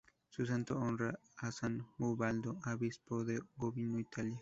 [0.29, 4.39] Su santo honra a San Ubaldo, obispo de Gubbio, Italia.